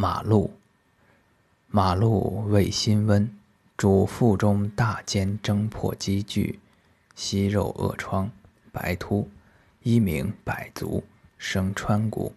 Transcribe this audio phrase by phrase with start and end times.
[0.00, 0.52] 马路，
[1.66, 3.28] 马路为心温，
[3.76, 6.60] 主腹中大坚蒸破积聚，
[7.16, 8.30] 息肉恶疮，
[8.70, 9.28] 白秃，
[9.82, 11.02] 一名百足，
[11.36, 12.32] 生川谷。